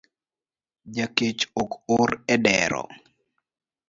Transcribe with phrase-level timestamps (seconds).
[0.95, 2.83] Jakech ok or edero